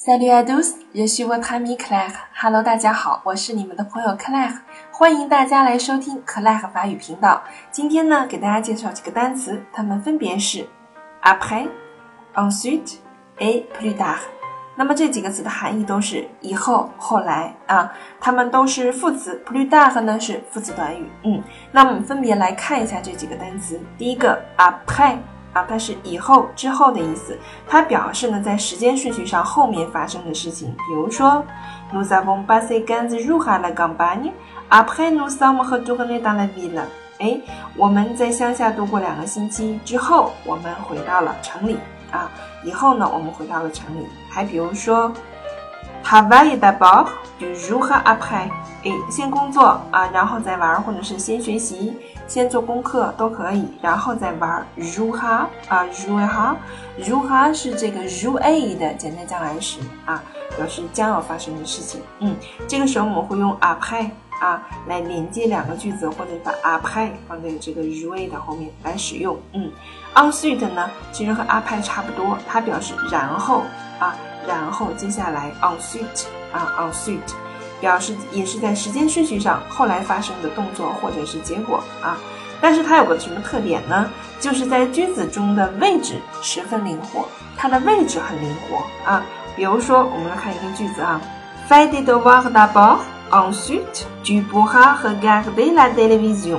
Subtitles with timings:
[0.00, 2.12] Salut à tous, je suis votre ami Claire.
[2.32, 4.56] Hello，大家好，我是你们的朋友 Claire，
[4.92, 7.42] 欢迎大家来收听 Claire 法语频道。
[7.72, 10.64] 今天呢，给大家介绍几个单词，它们分别是
[11.24, 11.66] après、
[12.36, 12.98] ensuite
[13.38, 14.18] et plus tard。
[14.76, 21.10] 那么这几个词的含义都是以后、后来啊，它们都是副词，plus tard 呢是副词短语。
[21.24, 21.42] 嗯，
[21.72, 23.80] 那我们分别来看一下这几个单词。
[23.98, 25.16] 第一个 après。
[25.58, 27.36] 啊，它是以后、之后的意思。
[27.66, 30.70] 它表示呢，在时间顺序上后面发生的事情。
[30.86, 31.44] 比如说
[31.92, 34.30] ，Nous avons passé quinze jours à la campagne.
[34.70, 36.80] Après, nous sommes retournés dans la ville.
[37.18, 37.40] 哎，
[37.76, 41.76] 我们在乡下度过两个星期之后，我们回到了城里。
[42.12, 42.30] 啊，
[42.64, 44.06] 以后呢，我们回到了城里。
[44.30, 45.12] 还比如说
[46.08, 47.08] ，Travailler d'abord,
[47.38, 48.48] du jour après.
[48.82, 51.94] 哎，先工作啊，然后再玩，或者是先学习。
[52.26, 54.66] 先做功课都可以，然后再玩。
[54.76, 55.26] 如何
[55.68, 56.56] 啊，如哈，
[56.96, 60.22] 如何是这个如 a 的简单将来时啊，
[60.56, 62.00] 表示将要发生的事情。
[62.20, 62.34] 嗯，
[62.66, 69.36] 这个时候我们会用 après 啊来连接两个句子，或者把 après 放在这个如 a 的后面来使用。
[69.52, 69.70] 嗯
[70.14, 73.62] ，ensuite 呢，其实和 après 差不多，它表示然后
[73.98, 77.34] 啊，然后接下来 ensuite 啊，ensuite。
[77.80, 82.18] 表示也是在时间顺序上后来发生的动作或者是结果啊，
[82.60, 84.10] 但是它有个什么特点呢？
[84.40, 89.22] 就是在句子中的位置十分灵活，它的位置很灵活啊。
[89.54, 91.20] 比如说，我们来看一个句子啊
[91.68, 92.98] ，Fais tes devoirs d'abord,
[93.30, 96.58] ensuite tu pourras regarder la télévision。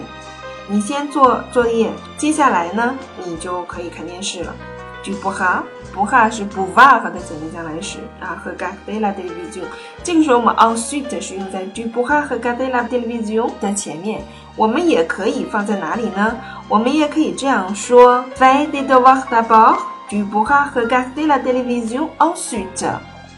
[0.67, 4.55] 你先做作业，接下来呢，你就可以看电视了。
[5.03, 5.63] Tu pourras。
[5.91, 9.63] 不哈是不哇和的简单将来时啊，和 garder la télévision。
[10.03, 14.21] 这个时候我们 ensuite 是用在 du 不哈和 garder la télévision 的前面。
[14.55, 16.37] 我们也可以放在哪里呢？
[16.67, 19.77] 我们也可以这样说：fais des devoirs d'abord,
[20.09, 22.87] du 不哈和 garder la télévision ensuite。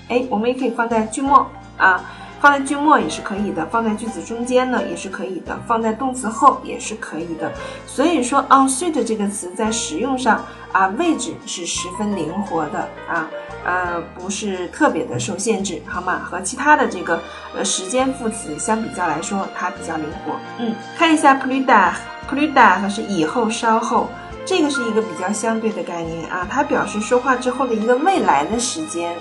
[0.10, 2.04] 哎，我们也可以放在句末啊。
[2.42, 7.52] 放在句末也是可以的，放在句子中间呢也是可以的，放在动词后也是可以的。
[7.86, 13.30] 所以说，on suite 这个词在使用上啊，位置是十分灵活的啊，
[13.64, 16.20] 呃，不是特别的受限制，好吗？
[16.24, 17.22] 和其他的这个
[17.56, 20.34] 呃时间副词相比较来说，它比较灵活。
[20.58, 24.10] 嗯，看一下 plus tard，plus tard 是以后、稍后，
[24.46, 29.16] 这个是一个比较相对的概念啊，它表示说话之后的一个未来的时间。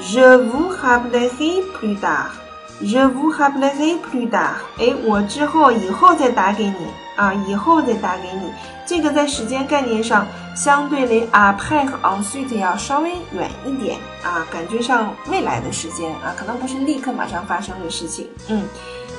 [0.00, 2.43] Je vous rappellerai plus tard。
[2.82, 4.54] Je vous rappellerai plus tard。
[4.78, 6.76] 哎，我之后以后再打给你
[7.16, 8.52] 啊，以后再打给你。
[8.86, 18.28] 这个在时间概念上，相对于 après 和 ensuite 要稍微远一点啊，感觉上未来的时间啊，可能不是立刻马上发生的事情。
[18.48, 18.64] 嗯，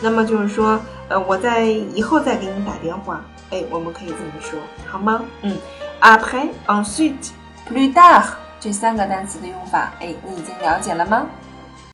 [0.02, 3.22] 那么就是说，呃，我在以后再给你打电话。
[3.52, 5.24] 哎，我们可以这么说，好吗？
[5.44, 5.56] 嗯
[6.02, 7.30] ，après ensuite
[7.70, 8.24] plus tard
[8.60, 11.26] 这三个单词的用法，哎，你已经了解了吗？